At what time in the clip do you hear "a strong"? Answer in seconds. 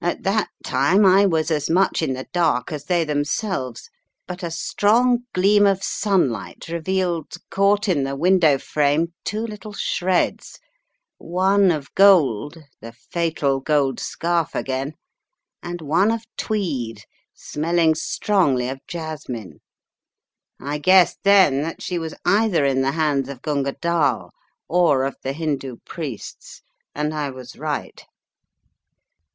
4.42-5.24